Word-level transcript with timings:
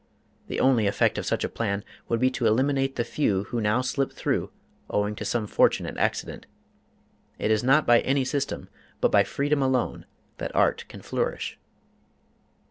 The 0.47 0.59
only 0.59 0.87
effect 0.87 1.19
of 1.19 1.27
such 1.27 1.43
a 1.43 1.47
plan 1.47 1.83
would 2.09 2.19
be 2.19 2.31
to 2.31 2.47
eliminate 2.47 2.95
the 2.95 3.03
few 3.03 3.43
who 3.43 3.61
now 3.61 3.81
slip 3.81 4.11
through 4.11 4.49
owing 4.89 5.13
to 5.13 5.23
some 5.25 5.45
fortunate 5.45 5.95
accident. 5.97 6.47
It 7.37 7.51
is 7.51 7.63
not 7.63 7.85
by 7.85 7.99
any 7.99 8.25
system, 8.25 8.67
but 8.99 9.11
by 9.11 9.23
freedom 9.23 9.61
alone, 9.61 10.07
that 10.39 10.55
art 10.55 10.85
can 10.87 11.03
flourish. 11.03 11.59